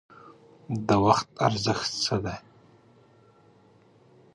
د 0.87 0.89
وخت 1.05 1.29
ارزښت 1.47 1.89
څه 2.03 2.15
دی؟ 2.23 2.37